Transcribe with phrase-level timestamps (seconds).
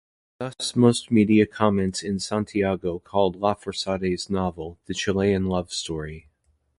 [0.39, 6.27] Thus most media comments in Santiago called Lafourcade's novel the Chilean love story.